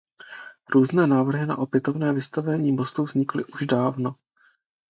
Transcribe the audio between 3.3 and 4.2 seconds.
už dávno.